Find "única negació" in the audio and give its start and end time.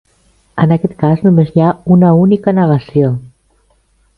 2.25-3.13